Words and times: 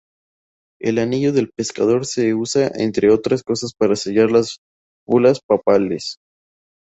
El 0.79 0.97
anillo 0.97 1.31
del 1.31 1.51
pescador 1.51 2.07
se 2.07 2.33
usa 2.33 2.71
entre 2.73 3.11
otras 3.13 3.43
cosas 3.43 3.75
para 3.75 3.95
sellar 3.95 4.31
las 4.31 4.57
bulas 5.05 5.41
papales. 5.47 6.17